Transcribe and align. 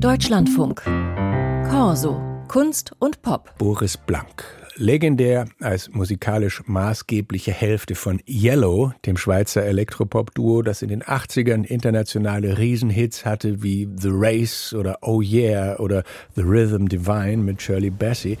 Deutschlandfunk. 0.00 0.82
Corso. 1.68 2.20
Kunst 2.46 2.92
und 3.00 3.20
Pop. 3.22 3.52
Boris 3.58 3.96
Blank. 3.96 4.44
Legendär 4.76 5.46
als 5.60 5.90
musikalisch 5.92 6.62
maßgebliche 6.66 7.50
Hälfte 7.50 7.96
von 7.96 8.20
Yellow, 8.28 8.92
dem 9.06 9.16
Schweizer 9.16 9.64
Elektropop-Duo, 9.64 10.62
das 10.62 10.82
in 10.82 10.88
den 10.88 11.02
80ern 11.02 11.64
internationale 11.64 12.58
Riesenhits 12.58 13.24
hatte 13.24 13.62
wie 13.64 13.88
The 13.96 14.10
Race 14.12 14.72
oder 14.72 14.98
Oh 15.02 15.20
Yeah 15.20 15.80
oder 15.80 16.04
The 16.36 16.42
Rhythm 16.42 16.86
Divine 16.86 17.38
mit 17.38 17.60
Shirley 17.60 17.90
Bassey. 17.90 18.38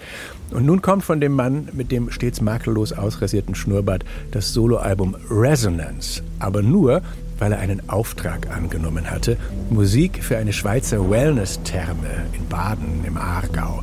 Und 0.52 0.64
nun 0.64 0.80
kommt 0.80 1.04
von 1.04 1.20
dem 1.20 1.32
Mann 1.32 1.68
mit 1.72 1.90
dem 1.90 2.10
stets 2.12 2.40
makellos 2.40 2.92
ausrasierten 2.92 3.56
Schnurrbart 3.56 4.04
das 4.30 4.52
Soloalbum 4.52 5.16
Resonance. 5.28 6.22
Aber 6.38 6.62
nur, 6.62 7.02
weil 7.38 7.52
er 7.52 7.58
einen 7.58 7.88
Auftrag 7.88 8.50
angenommen 8.50 9.10
hatte, 9.10 9.36
Musik 9.70 10.22
für 10.22 10.36
eine 10.36 10.52
Schweizer 10.52 11.10
Wellness-Therme 11.10 12.26
in 12.32 12.46
Baden 12.48 13.04
im 13.06 13.16
Aargau. 13.16 13.82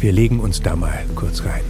Wir 0.00 0.12
legen 0.12 0.40
uns 0.40 0.62
da 0.62 0.76
mal 0.76 1.04
kurz 1.14 1.44
rein. 1.44 1.62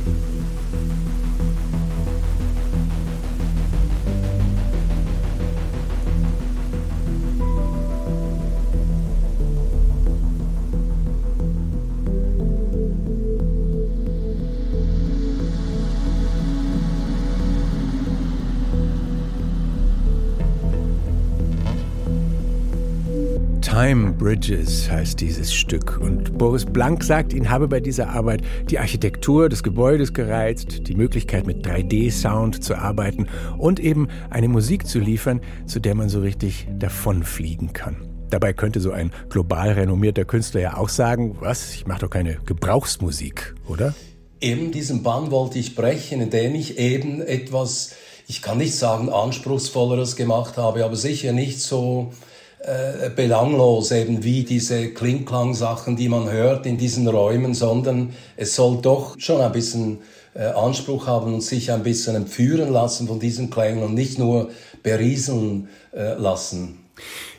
Time 23.69 24.13
Bridges 24.15 24.91
heißt 24.91 25.21
dieses 25.21 25.53
Stück. 25.53 25.99
Und 26.01 26.39
Boris 26.39 26.65
Blank 26.65 27.05
sagt, 27.05 27.35
ihn 27.35 27.51
habe 27.51 27.69
bei 27.69 27.81
dieser 27.81 28.09
Arbeit 28.09 28.41
die 28.71 28.79
Architektur 28.79 29.51
des 29.51 29.63
Gebäudes 29.63 30.15
gereizt, 30.15 30.89
die 30.89 30.95
Möglichkeit 30.95 31.47
mit 31.47 31.67
3D-Sound 31.67 32.65
zu 32.65 32.77
arbeiten 32.77 33.29
und 33.59 33.79
eben 33.79 34.09
eine 34.31 34.49
Musik 34.49 34.87
zu 34.87 34.99
liefern, 34.99 35.43
zu 35.67 35.81
der 35.81 35.95
man 35.95 36.09
so 36.09 36.21
richtig 36.21 36.67
davonfliegen 36.79 37.75
kann. 37.75 38.09
Dabei 38.31 38.55
könnte 38.55 38.81
so 38.81 38.91
ein 38.91 39.13
global 39.29 39.73
renommierter 39.73 40.25
Künstler 40.25 40.63
ja 40.63 40.77
auch 40.79 40.89
sagen, 40.89 41.37
was, 41.41 41.75
ich 41.75 41.87
mache 41.87 42.01
doch 42.01 42.11
keine 42.11 42.39
Gebrauchsmusik, 42.47 43.55
oder? 43.69 43.95
Eben 44.41 44.73
diesen 44.73 45.03
Bann 45.03 45.31
wollte 45.31 45.59
ich 45.59 45.75
brechen, 45.75 46.23
indem 46.23 46.55
ich 46.55 46.79
eben 46.79 47.21
etwas, 47.21 47.97
ich 48.29 48.41
kann 48.41 48.57
nicht 48.57 48.75
sagen 48.75 49.11
anspruchsvolleres 49.11 50.17
gemacht 50.17 50.57
habe, 50.57 50.87
aber 50.87 50.97
sicher 50.97 51.33
nicht 51.33 51.61
so 51.61 52.13
äh, 52.61 53.11
belanglos, 53.11 53.93
eben 53.93 54.25
wie 54.25 54.43
diese 54.43 54.89
Klingklang-Sachen, 54.89 55.97
die 55.97 56.09
man 56.09 56.31
hört 56.31 56.67
in 56.67 56.77
diesen 56.77 57.07
Räumen, 57.07 57.55
sondern 57.55 58.15
es 58.37 58.55
soll 58.57 58.81
doch 58.83 59.15
schon 59.19 59.41
ein 59.41 59.53
bisschen 59.53 59.99
äh, 60.35 60.47
Anspruch 60.47 61.07
haben 61.07 61.35
und 61.35 61.41
sich 61.41 61.71
ein 61.71 61.83
bisschen 61.83 62.17
entführen 62.17 62.73
lassen 62.73 63.07
von 63.07 63.21
diesen 63.21 63.51
Klängen 63.51 63.83
und 63.83 63.95
nicht 63.95 64.19
nur 64.19 64.51
berieseln 64.83 65.69
äh, 65.93 66.15
lassen. 66.15 66.79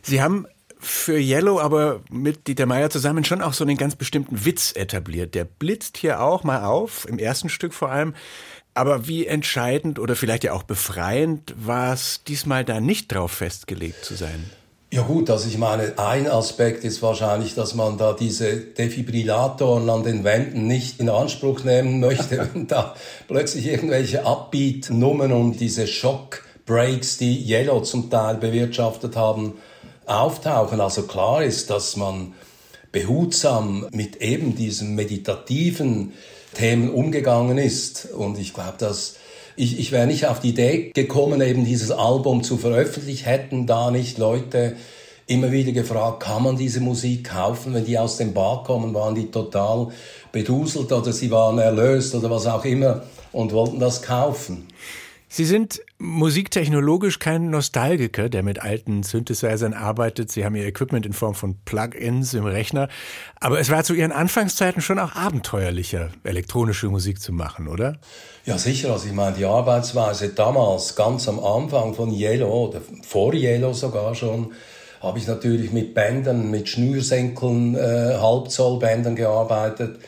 Sie 0.01 0.21
haben 0.21 0.47
für 0.79 1.19
Yellow 1.19 1.59
aber 1.59 2.01
mit 2.09 2.47
Dieter 2.47 2.65
Meier 2.65 2.89
zusammen 2.89 3.25
schon 3.25 3.41
auch 3.41 3.53
so 3.53 3.65
einen 3.65 3.77
ganz 3.77 3.95
bestimmten 3.95 4.45
Witz 4.45 4.71
etabliert. 4.73 5.35
Der 5.35 5.43
blitzt 5.43 5.97
hier 5.97 6.21
auch 6.21 6.43
mal 6.43 6.63
auf, 6.63 7.05
im 7.09 7.19
ersten 7.19 7.49
Stück 7.49 7.73
vor 7.73 7.91
allem. 7.91 8.13
Aber 8.73 9.07
wie 9.07 9.27
entscheidend 9.27 9.99
oder 9.99 10.15
vielleicht 10.15 10.45
ja 10.45 10.53
auch 10.53 10.63
befreiend 10.63 11.53
war 11.57 11.93
es, 11.93 12.23
diesmal 12.25 12.63
da 12.63 12.79
nicht 12.79 13.13
drauf 13.13 13.31
festgelegt 13.31 14.05
zu 14.05 14.15
sein? 14.15 14.49
Ja 14.91 15.03
gut, 15.03 15.29
also 15.29 15.47
ich 15.47 15.59
meine, 15.59 15.99
ein 15.99 16.25
Aspekt 16.27 16.83
ist 16.83 17.03
wahrscheinlich, 17.03 17.53
dass 17.53 17.75
man 17.75 17.99
da 17.99 18.13
diese 18.13 18.57
Defibrillatoren 18.57 19.87
an 19.87 20.01
den 20.01 20.23
Wänden 20.23 20.65
nicht 20.65 20.99
in 20.99 21.09
Anspruch 21.09 21.63
nehmen 21.63 21.99
möchte, 21.99 22.49
wenn 22.53 22.65
da 22.65 22.95
plötzlich 23.27 23.67
irgendwelche 23.67 24.25
Upbeat-Nummern 24.25 25.31
und 25.31 25.59
diese 25.59 25.85
Shock-Breaks, 25.85 27.19
die 27.19 27.37
Yellow 27.47 27.81
zum 27.81 28.09
Teil 28.09 28.37
bewirtschaftet 28.37 29.15
haben, 29.15 29.59
auftauchen. 30.07 30.81
Also 30.81 31.03
klar 31.03 31.43
ist, 31.43 31.69
dass 31.69 31.95
man 31.95 32.33
behutsam 32.91 33.87
mit 33.91 34.15
eben 34.23 34.55
diesen 34.55 34.95
meditativen 34.95 36.13
Themen 36.55 36.89
umgegangen 36.89 37.59
ist. 37.59 38.11
Und 38.11 38.39
ich 38.39 38.55
glaube, 38.55 38.77
dass 38.79 39.17
ich, 39.59 39.77
ich 39.77 39.91
wäre 39.91 40.07
nicht 40.07 40.25
auf 40.25 40.39
die 40.39 40.49
Idee 40.49 40.91
gekommen, 40.93 41.41
eben 41.41 41.65
dieses 41.65 41.91
Album 41.91 42.43
zu 42.43 42.57
veröffentlichen, 42.57 43.25
hätten 43.25 43.67
da 43.67 43.91
nicht 43.91 44.17
Leute 44.17 44.77
immer 45.27 45.51
wieder 45.51 45.73
gefragt, 45.73 46.21
kann 46.21 46.43
man 46.43 46.55
diese 46.55 46.79
Musik 46.79 47.29
kaufen? 47.29 47.73
Wenn 47.73 47.85
die 47.85 47.99
aus 47.99 48.15
dem 48.15 48.33
Bar 48.33 48.63
kommen, 48.63 48.93
waren 48.93 49.15
die 49.15 49.29
total 49.29 49.89
beduselt 50.31 50.91
oder 50.93 51.11
sie 51.11 51.29
waren 51.29 51.59
erlöst 51.59 52.15
oder 52.15 52.29
was 52.31 52.47
auch 52.47 52.63
immer 52.63 53.03
und 53.33 53.51
wollten 53.51 53.79
das 53.79 54.01
kaufen. 54.01 54.65
Sie 55.31 55.45
sind 55.45 55.79
musiktechnologisch 55.99 57.19
kein 57.19 57.51
Nostalgiker, 57.51 58.29
der 58.29 58.41
mit 58.41 58.63
alten 58.63 59.03
Synthesizern 59.03 59.75
arbeitet. 59.75 60.31
Sie 60.31 60.43
haben 60.43 60.55
Ihr 60.55 60.65
Equipment 60.65 61.05
in 61.05 61.13
Form 61.13 61.35
von 61.35 61.55
Plugins 61.65 62.33
im 62.33 62.45
Rechner. 62.45 62.89
Aber 63.39 63.59
es 63.59 63.69
war 63.69 63.83
zu 63.83 63.93
Ihren 63.93 64.11
Anfangszeiten 64.11 64.81
schon 64.81 64.97
auch 64.97 65.15
abenteuerlicher, 65.15 66.09
elektronische 66.23 66.89
Musik 66.89 67.21
zu 67.21 67.31
machen, 67.31 67.67
oder? 67.67 67.99
Ja, 68.45 68.57
sicher. 68.57 68.91
Also 68.91 69.05
ich 69.05 69.13
meine, 69.13 69.35
die 69.35 69.45
Arbeitsweise 69.45 70.29
damals, 70.29 70.95
ganz 70.95 71.27
am 71.27 71.39
Anfang 71.39 71.93
von 71.93 72.11
Yellow, 72.11 72.69
oder 72.69 72.81
vor 73.07 73.35
Yellow 73.35 73.73
sogar 73.73 74.15
schon, 74.15 74.51
habe 74.99 75.19
ich 75.19 75.27
natürlich 75.27 75.71
mit 75.71 75.93
Bändern, 75.93 76.49
mit 76.49 76.67
Schnürsenkeln, 76.67 77.75
äh, 77.75 78.17
Halbzollbändern 78.19 79.15
gearbeitet. 79.15 79.99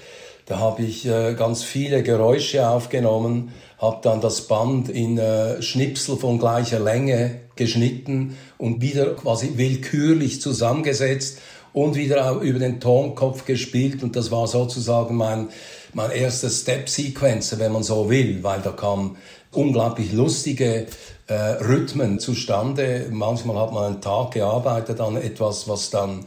Da 0.46 0.59
habe 0.59 0.84
ich 0.84 1.06
äh, 1.06 1.34
ganz 1.35 1.63
viele 1.63 2.03
Geräusche 2.03 2.68
aufgenommen 2.68 3.52
habe 3.81 3.97
dann 4.03 4.22
das 4.22 4.41
Band 4.41 4.90
in 4.90 5.18
äh, 5.18 5.62
Schnipsel 5.62 6.16
von 6.16 6.38
gleicher 6.38 6.79
Länge 6.79 7.41
geschnitten 7.56 8.38
und 8.59 8.79
wieder 8.81 9.16
quasi 9.16 9.53
willkürlich 9.56 10.40
zusammengesetzt 10.40 11.40
und 11.74 11.96
wieder 11.96 12.34
über 12.41 12.59
den 12.59 12.79
Tonkopf 12.79 13.46
gespielt 13.46 14.03
und 14.03 14.16
das 14.16 14.29
war 14.29 14.47
sozusagen 14.47 15.16
mein, 15.16 15.50
mein 15.94 16.12
erster 16.12 16.50
Step-Sequencer, 16.50 17.58
wenn 17.58 17.72
man 17.72 17.81
so 17.81 18.09
will, 18.09 18.44
weil 18.44 18.62
da 18.62 18.72
kamen 18.72 19.18
unglaublich 19.52 20.13
lustige 20.13 20.85
äh, 21.28 21.34
Rhythmen 21.34 22.19
zustande. 22.19 23.08
Manchmal 23.09 23.58
hat 23.58 23.73
man 23.73 23.85
einen 23.85 24.02
Tag 24.02 24.31
gearbeitet 24.31 25.02
an 25.02 25.18
etwas, 25.18 25.68
was 25.68 25.90
dann 25.90 26.25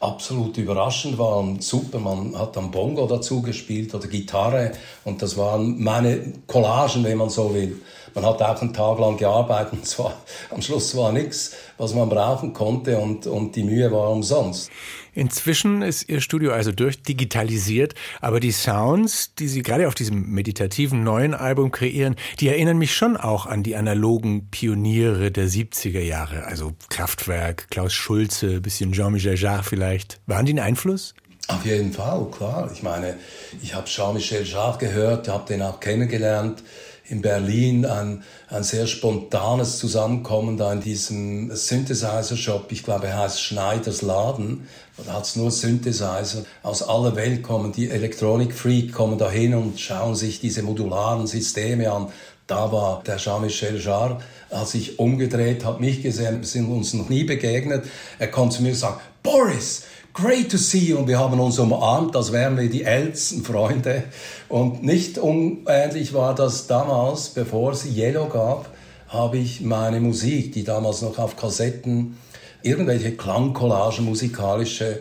absolut 0.00 0.56
überraschend 0.56 1.18
war 1.18 1.38
und 1.38 1.62
super. 1.62 1.98
Man 1.98 2.36
hat 2.36 2.56
dann 2.56 2.70
Bongo 2.70 3.06
dazu 3.06 3.42
gespielt 3.42 3.94
oder 3.94 4.08
Gitarre 4.08 4.72
und 5.04 5.22
das 5.22 5.36
waren 5.36 5.80
meine 5.80 6.32
Collagen, 6.46 7.04
wenn 7.04 7.18
man 7.18 7.28
so 7.28 7.54
will. 7.54 7.80
Man 8.14 8.24
hat 8.24 8.42
auch 8.42 8.60
einen 8.60 8.72
Tag 8.72 8.98
lang 8.98 9.18
gearbeitet 9.18 9.74
und 9.74 9.86
zwar 9.86 10.14
am 10.50 10.62
Schluss 10.62 10.96
war 10.96 11.12
nichts, 11.12 11.52
was 11.76 11.94
man 11.94 12.08
brauchen 12.08 12.54
konnte 12.54 12.98
und, 12.98 13.26
und 13.26 13.54
die 13.54 13.62
Mühe 13.62 13.92
war 13.92 14.10
umsonst. 14.10 14.70
Inzwischen 15.12 15.82
ist 15.82 16.08
Ihr 16.08 16.20
Studio 16.20 16.52
also 16.52 16.72
durchdigitalisiert, 16.72 17.94
aber 18.20 18.40
die 18.40 18.52
Sounds, 18.52 19.34
die 19.34 19.48
Sie 19.48 19.62
gerade 19.62 19.88
auf 19.88 19.94
diesem 19.94 20.30
meditativen 20.30 21.02
neuen 21.02 21.34
Album 21.34 21.70
kreieren, 21.70 22.16
die 22.38 22.48
erinnern 22.48 22.78
mich 22.78 22.94
schon 22.94 23.16
auch 23.16 23.46
an 23.46 23.62
die 23.62 23.76
analogen 23.76 24.48
Pioniere 24.50 25.30
der 25.30 25.48
70er 25.48 26.00
Jahre. 26.00 26.44
Also 26.44 26.72
Kraftwerk, 26.88 27.68
Klaus 27.70 27.92
Schulze, 27.92 28.60
bisschen 28.60 28.92
Jean-Michel 28.92 29.38
Jarre 29.38 29.64
vielleicht. 29.64 30.20
Waren 30.26 30.46
die 30.46 30.54
ein 30.54 30.58
Einfluss? 30.58 31.14
Auf 31.48 31.64
jeden 31.66 31.92
Fall, 31.92 32.26
klar. 32.30 32.70
Ich 32.72 32.82
meine, 32.82 33.16
ich 33.60 33.74
habe 33.74 33.86
Jean-Michel 33.86 34.44
Jarre 34.46 34.78
gehört, 34.78 35.26
habe 35.28 35.46
den 35.48 35.62
auch 35.62 35.80
kennengelernt 35.80 36.62
in 37.10 37.22
Berlin 37.22 37.84
ein, 37.84 38.22
ein 38.48 38.62
sehr 38.62 38.86
spontanes 38.86 39.78
Zusammenkommen 39.78 40.56
da 40.56 40.72
in 40.72 40.80
diesem 40.80 41.54
Synthesizer-Shop. 41.54 42.70
Ich 42.70 42.84
glaube, 42.84 43.08
er 43.08 43.18
heißt 43.18 43.42
Schneiders 43.42 44.02
Laden. 44.02 44.68
Da 45.04 45.14
hat 45.14 45.24
es 45.24 45.34
nur 45.34 45.50
Synthesizer. 45.50 46.44
Aus 46.62 46.82
aller 46.82 47.16
Welt 47.16 47.42
kommen 47.42 47.72
die 47.72 47.90
Electronic-Freak, 47.90 48.92
kommen 48.92 49.18
da 49.18 49.28
hin 49.28 49.54
und 49.54 49.80
schauen 49.80 50.14
sich 50.14 50.40
diese 50.40 50.62
modularen 50.62 51.26
Systeme 51.26 51.90
an. 51.90 52.08
Da 52.46 52.70
war 52.70 53.02
der 53.04 53.16
Jean-Michel 53.16 53.80
Jarre, 53.80 54.20
hat 54.50 54.68
sich 54.68 54.98
umgedreht, 54.98 55.64
hat 55.64 55.80
mich 55.80 56.02
gesehen, 56.02 56.40
wir 56.40 56.46
sind 56.46 56.68
uns 56.68 56.94
noch 56.94 57.08
nie 57.08 57.24
begegnet. 57.24 57.84
Er 58.18 58.28
konnte 58.28 58.56
zu 58.56 58.62
mir 58.62 58.74
sagen, 58.74 59.00
Boris, 59.22 59.84
great 60.12 60.50
to 60.50 60.56
see 60.56 60.78
you. 60.78 60.98
Und 60.98 61.08
wir 61.08 61.18
haben 61.18 61.38
uns 61.40 61.58
umarmt, 61.58 62.16
als 62.16 62.32
wären 62.32 62.56
wir 62.56 62.68
die 62.68 62.84
ältesten 62.84 63.42
Freunde. 63.42 64.04
Und 64.48 64.82
nicht 64.82 65.18
unähnlich 65.18 66.12
war 66.14 66.34
das 66.34 66.66
damals, 66.66 67.30
bevor 67.30 67.72
es 67.72 67.86
Yellow 67.86 68.28
gab, 68.28 68.70
habe 69.08 69.38
ich 69.38 69.60
meine 69.60 70.00
Musik, 70.00 70.52
die 70.52 70.64
damals 70.64 71.02
noch 71.02 71.18
auf 71.18 71.36
Kassetten, 71.36 72.16
irgendwelche 72.62 73.16
Klangcollagen 73.16 74.04
musikalische, 74.04 75.00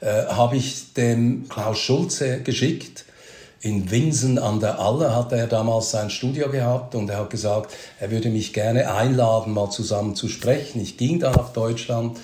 äh, 0.00 0.24
habe 0.26 0.56
ich 0.56 0.94
dem 0.94 1.48
Klaus 1.48 1.78
Schulze 1.78 2.40
geschickt. 2.40 3.04
In 3.62 3.90
Winsen 3.90 4.38
an 4.38 4.60
der 4.60 4.78
Aller 4.78 5.14
hatte 5.14 5.36
er 5.36 5.46
damals 5.46 5.90
sein 5.90 6.08
Studio 6.08 6.48
gehabt 6.48 6.94
und 6.94 7.10
er 7.10 7.18
hat 7.18 7.28
gesagt, 7.28 7.74
er 7.98 8.10
würde 8.10 8.30
mich 8.30 8.54
gerne 8.54 8.90
einladen, 8.90 9.52
mal 9.52 9.68
zusammen 9.68 10.14
zu 10.14 10.28
sprechen. 10.28 10.80
Ich 10.80 10.96
ging 10.96 11.20
dann 11.20 11.34
nach 11.34 11.52
Deutschland 11.52 12.18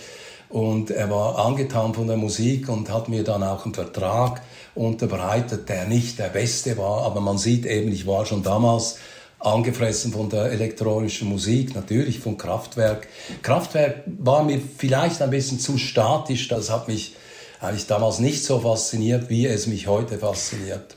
und 0.48 0.90
er 0.90 1.10
war 1.10 1.44
angetan 1.44 1.94
von 1.94 2.06
der 2.06 2.16
Musik 2.16 2.68
und 2.68 2.90
hat 2.92 3.08
mir 3.08 3.24
dann 3.24 3.42
auch 3.42 3.64
einen 3.64 3.74
Vertrag 3.74 4.42
unterbreitet, 4.74 5.68
der 5.68 5.86
nicht 5.86 6.18
der 6.18 6.28
beste 6.28 6.76
war, 6.76 7.02
aber 7.02 7.20
man 7.20 7.38
sieht 7.38 7.66
eben, 7.66 7.90
ich 7.90 8.06
war 8.06 8.26
schon 8.26 8.42
damals 8.42 8.98
angefressen 9.38 10.12
von 10.12 10.28
der 10.28 10.50
elektronischen 10.50 11.28
Musik, 11.28 11.74
natürlich 11.74 12.20
von 12.20 12.36
Kraftwerk. 12.36 13.08
Kraftwerk 13.42 14.02
war 14.18 14.44
mir 14.44 14.60
vielleicht 14.78 15.22
ein 15.22 15.30
bisschen 15.30 15.58
zu 15.58 15.78
statisch, 15.78 16.48
das 16.48 16.70
hat 16.70 16.88
mich 16.88 17.14
eigentlich 17.60 17.86
damals 17.86 18.18
nicht 18.18 18.44
so 18.44 18.60
fasziniert, 18.60 19.30
wie 19.30 19.46
es 19.46 19.66
mich 19.66 19.86
heute 19.86 20.18
fasziniert. 20.18 20.96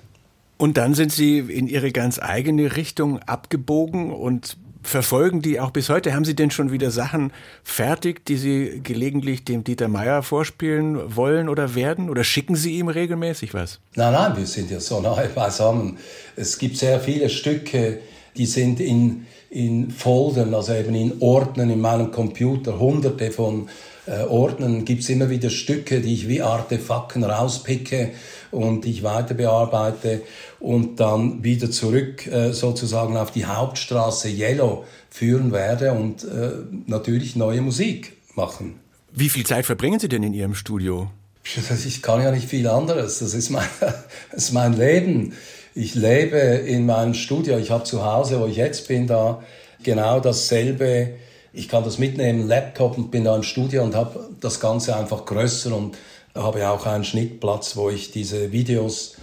Und 0.57 0.77
dann 0.77 0.93
sind 0.93 1.11
Sie 1.11 1.39
in 1.39 1.67
Ihre 1.67 1.91
ganz 1.91 2.19
eigene 2.19 2.75
Richtung 2.75 3.19
abgebogen 3.19 4.11
und 4.11 4.57
verfolgen 4.81 5.41
die 5.41 5.59
auch 5.59 5.71
bis 5.71 5.89
heute. 5.89 6.13
Haben 6.13 6.25
Sie 6.25 6.35
denn 6.35 6.51
schon 6.51 6.71
wieder 6.71 6.91
Sachen 6.91 7.31
fertig, 7.63 8.25
die 8.25 8.37
Sie 8.37 8.81
gelegentlich 8.83 9.43
dem 9.43 9.63
Dieter 9.63 9.87
Meier 9.87 10.23
vorspielen 10.23 11.15
wollen 11.15 11.49
oder 11.49 11.75
werden? 11.75 12.09
Oder 12.09 12.23
schicken 12.23 12.55
Sie 12.55 12.77
ihm 12.77 12.87
regelmäßig 12.87 13.53
was? 13.53 13.79
Nein, 13.95 14.13
nein, 14.13 14.37
wir 14.37 14.45
sind 14.45 14.71
ja 14.71 14.79
so 14.79 14.99
nahe 15.01 15.29
beisammen. 15.29 15.97
Es 16.35 16.57
gibt 16.57 16.77
sehr 16.77 16.99
viele 16.99 17.29
Stücke, 17.29 17.99
die 18.37 18.45
sind 18.45 18.79
in, 18.79 19.25
in 19.49 19.91
Foldern, 19.91 20.53
also 20.53 20.73
eben 20.73 20.95
in 20.95 21.21
Ordnern 21.21 21.69
in 21.69 21.81
meinem 21.81 22.11
Computer, 22.11 22.79
hunderte 22.79 23.31
von 23.31 23.69
äh, 24.05 24.23
Ordnern 24.23 24.85
gibt 24.85 25.03
es 25.03 25.09
immer 25.09 25.29
wieder 25.29 25.49
Stücke, 25.49 26.01
die 26.01 26.13
ich 26.13 26.27
wie 26.27 26.41
Artefakten 26.41 27.23
rauspicke 27.23 28.11
und 28.51 28.85
ich 28.85 29.03
weiter 29.03 29.33
bearbeite 29.33 30.21
und 30.59 30.99
dann 30.99 31.43
wieder 31.43 31.69
zurück 31.69 32.25
äh, 32.27 32.51
sozusagen 32.51 33.17
auf 33.17 33.31
die 33.31 33.45
Hauptstraße 33.45 34.29
Yellow 34.29 34.85
führen 35.09 35.51
werde 35.51 35.93
und 35.93 36.23
äh, 36.23 36.51
natürlich 36.87 37.35
neue 37.35 37.61
Musik 37.61 38.13
machen. 38.35 38.79
Wie 39.11 39.29
viel 39.29 39.45
Zeit 39.45 39.65
verbringen 39.65 39.99
Sie 39.99 40.09
denn 40.09 40.23
in 40.23 40.33
Ihrem 40.33 40.55
Studio? 40.55 41.09
Ich 41.43 42.01
kann 42.01 42.21
ja 42.21 42.31
nicht 42.31 42.47
viel 42.47 42.67
anderes. 42.67 43.19
Das 43.19 43.33
ist 43.33 43.49
mein, 43.49 43.67
das 43.79 44.43
ist 44.45 44.51
mein 44.53 44.73
Leben. 44.73 45.33
Ich 45.73 45.95
lebe 45.95 46.37
in 46.37 46.85
meinem 46.85 47.13
Studio. 47.13 47.57
Ich 47.57 47.71
habe 47.71 47.83
zu 47.83 48.05
Hause, 48.05 48.39
wo 48.39 48.45
ich 48.45 48.57
jetzt 48.57 48.87
bin, 48.87 49.07
da 49.07 49.43
genau 49.83 50.19
dasselbe. 50.19 51.13
Ich 51.51 51.67
kann 51.67 51.83
das 51.83 51.97
mitnehmen, 51.97 52.47
Laptop 52.47 52.97
und 52.97 53.11
bin 53.11 53.23
da 53.23 53.35
im 53.35 53.43
Studio 53.43 53.83
und 53.83 53.95
habe 53.95 54.29
das 54.39 54.59
Ganze 54.59 54.95
einfach 54.95 55.25
größer 55.25 55.75
und 55.75 55.97
habe 56.35 56.69
auch 56.69 56.85
einen 56.85 57.03
Schnittplatz, 57.03 57.75
wo 57.75 57.89
ich 57.89 58.11
diese 58.11 58.51
Videos, 58.51 59.15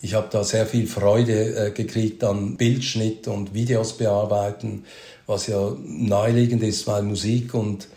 ich 0.00 0.14
habe 0.14 0.28
da 0.30 0.44
sehr 0.44 0.66
viel 0.66 0.86
Freude 0.86 1.66
äh, 1.66 1.70
gekriegt 1.70 2.24
an 2.24 2.56
Bildschnitt 2.56 3.28
und 3.28 3.54
Videos 3.54 3.94
bearbeiten, 3.94 4.84
was 5.26 5.46
ja 5.46 5.76
naheliegend 5.84 6.62
ist, 6.62 6.86
weil 6.86 7.02
Musik 7.02 7.54
und 7.54 7.88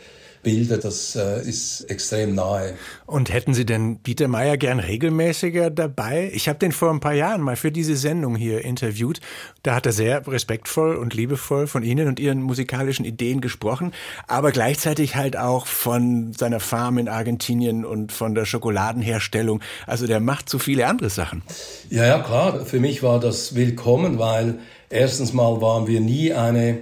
Bilder, 0.43 0.77
das 0.77 1.15
äh, 1.15 1.41
ist 1.41 1.81
extrem 1.89 2.35
nahe. 2.35 2.73
Und 3.05 3.33
hätten 3.33 3.53
Sie 3.53 3.65
denn 3.65 3.99
Peter 4.01 4.27
Meyer 4.27 4.57
gern 4.57 4.79
regelmäßiger 4.79 5.69
dabei? 5.69 6.31
Ich 6.33 6.47
habe 6.47 6.59
den 6.59 6.71
vor 6.71 6.91
ein 6.91 6.99
paar 6.99 7.13
Jahren 7.13 7.41
mal 7.41 7.55
für 7.55 7.71
diese 7.71 7.95
Sendung 7.95 8.35
hier 8.35 8.63
interviewt. 8.63 9.19
Da 9.63 9.75
hat 9.75 9.85
er 9.85 9.91
sehr 9.91 10.25
respektvoll 10.27 10.95
und 10.95 11.13
liebevoll 11.13 11.67
von 11.67 11.83
Ihnen 11.83 12.07
und 12.07 12.19
Ihren 12.19 12.41
musikalischen 12.41 13.05
Ideen 13.05 13.41
gesprochen, 13.41 13.91
aber 14.27 14.51
gleichzeitig 14.51 15.15
halt 15.15 15.37
auch 15.37 15.67
von 15.67 16.33
seiner 16.33 16.59
Farm 16.59 16.97
in 16.97 17.09
Argentinien 17.09 17.85
und 17.85 18.11
von 18.11 18.35
der 18.35 18.45
Schokoladenherstellung. 18.45 19.61
Also 19.85 20.07
der 20.07 20.19
macht 20.19 20.49
so 20.49 20.59
viele 20.59 20.87
andere 20.87 21.09
Sachen. 21.09 21.43
Ja, 21.89 22.05
ja, 22.05 22.19
klar. 22.19 22.65
Für 22.65 22.79
mich 22.79 23.03
war 23.03 23.19
das 23.19 23.55
willkommen, 23.55 24.19
weil 24.19 24.59
erstens 24.89 25.33
mal 25.33 25.61
waren 25.61 25.87
wir 25.87 25.99
nie 25.99 26.33
eine 26.33 26.79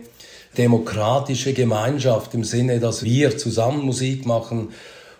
demokratische 0.58 1.54
Gemeinschaft 1.54 2.34
im 2.34 2.44
Sinne, 2.44 2.80
dass 2.80 3.04
wir 3.04 3.38
zusammen 3.38 3.86
Musik 3.86 4.26
machen 4.26 4.70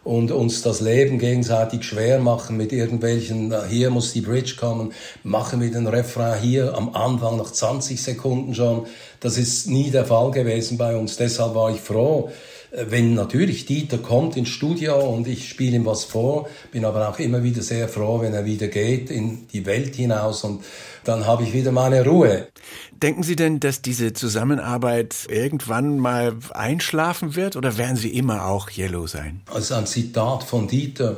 und 0.06 0.32
uns 0.32 0.62
das 0.62 0.82
Leben 0.82 1.18
gegenseitig 1.18 1.84
schwer 1.84 2.20
machen 2.20 2.58
mit 2.58 2.72
irgendwelchen, 2.72 3.54
hier 3.68 3.90
muss 3.90 4.14
die 4.14 4.22
Bridge 4.22 4.56
kommen, 4.58 4.94
machen 5.24 5.62
wir 5.62 5.72
den 5.72 5.88
Refrain 5.88 6.40
hier 6.40 6.76
am 6.76 6.94
Anfang 6.94 7.38
nach 7.38 7.52
20 7.52 8.02
Sekunden 8.02 8.54
schon. 8.54 8.86
Das 9.20 9.38
ist 9.38 9.68
nie 9.68 9.92
der 9.92 10.06
Fall 10.06 10.32
gewesen 10.32 10.78
bei 10.78 10.96
uns. 10.96 11.18
Deshalb 11.18 11.56
war 11.56 11.72
ich 11.72 11.82
froh, 11.82 12.32
wenn 12.72 13.14
natürlich 13.14 13.66
Dieter 13.66 13.98
kommt 14.00 14.36
ins 14.36 14.50
Studio 14.50 14.98
und 14.98 15.28
ich 15.28 15.48
spiele 15.48 15.78
ihm 15.78 15.86
was 15.86 16.04
vor, 16.04 16.50
bin 16.72 16.84
aber 16.84 17.08
auch 17.10 17.20
immer 17.20 17.42
wieder 17.44 17.62
sehr 17.62 17.88
froh, 17.88 18.22
wenn 18.22 18.34
er 18.34 18.46
wieder 18.46 18.68
geht 18.68 19.10
in 19.10 19.48
die 19.48 19.66
Welt 19.66 19.96
hinaus 19.96 20.44
und 20.44 20.64
dann 21.04 21.26
habe 21.26 21.44
ich 21.44 21.54
wieder 21.54 21.72
meine 21.72 22.04
Ruhe. 22.04 22.48
Denken 22.92 23.24
Sie 23.24 23.36
denn, 23.36 23.60
dass 23.60 23.82
diese 23.82 24.14
Zusammenarbeit 24.14 25.16
irgendwann 25.30 26.00
mal 26.00 26.36
einschlafen 26.52 27.36
wird 27.36 27.56
oder 27.56 27.78
werden 27.78 27.96
Sie 27.96 28.10
immer 28.10 28.46
auch 28.46 28.70
Yellow 28.76 29.08
sein? 29.08 29.42
Also 29.54 29.76
ein 29.76 29.86
Zitat 29.86 30.44
von 30.44 30.68
Dieter. 30.68 31.18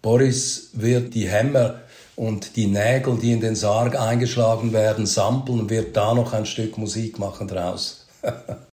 Boris 0.00 0.70
wird 0.74 1.14
die 1.14 1.28
Hämmer 1.28 1.80
und 2.18 2.56
die 2.56 2.66
Nägel, 2.66 3.16
die 3.16 3.32
in 3.32 3.40
den 3.40 3.54
Sarg 3.54 3.98
eingeschlagen 3.98 4.72
werden, 4.72 5.06
sampeln 5.06 5.60
und 5.60 5.70
wird 5.70 5.96
da 5.96 6.14
noch 6.14 6.32
ein 6.32 6.46
Stück 6.46 6.76
Musik 6.76 7.18
machen 7.18 7.46
draus. 7.46 8.06